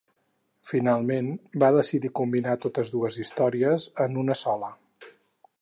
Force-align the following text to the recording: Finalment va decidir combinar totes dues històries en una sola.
Finalment 0.69 1.29
va 1.65 1.69
decidir 1.75 2.11
combinar 2.21 2.57
totes 2.65 2.93
dues 2.97 3.21
històries 3.25 3.89
en 4.07 4.21
una 4.27 4.43
sola. 4.45 4.73